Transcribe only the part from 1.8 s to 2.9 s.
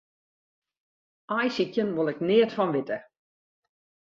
wol ik neat fan